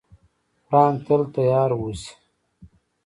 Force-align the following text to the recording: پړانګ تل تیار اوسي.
پړانګ 0.67 0.97
تل 1.05 1.21
تیار 1.35 1.69
اوسي. 1.77 2.13